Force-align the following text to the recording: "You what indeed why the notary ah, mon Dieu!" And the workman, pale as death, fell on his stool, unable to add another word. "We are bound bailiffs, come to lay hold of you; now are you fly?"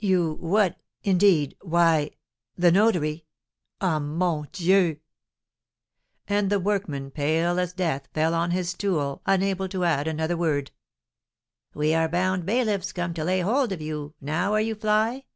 "You 0.00 0.32
what 0.40 0.76
indeed 1.04 1.56
why 1.62 2.10
the 2.56 2.72
notary 2.72 3.26
ah, 3.80 4.00
mon 4.00 4.48
Dieu!" 4.50 4.98
And 6.26 6.50
the 6.50 6.58
workman, 6.58 7.12
pale 7.12 7.60
as 7.60 7.74
death, 7.74 8.08
fell 8.12 8.34
on 8.34 8.50
his 8.50 8.70
stool, 8.70 9.22
unable 9.24 9.68
to 9.68 9.84
add 9.84 10.08
another 10.08 10.36
word. 10.36 10.72
"We 11.74 11.94
are 11.94 12.08
bound 12.08 12.44
bailiffs, 12.44 12.90
come 12.90 13.14
to 13.14 13.22
lay 13.22 13.38
hold 13.40 13.70
of 13.70 13.80
you; 13.80 14.14
now 14.20 14.52
are 14.52 14.60
you 14.60 14.74
fly?" 14.74 15.26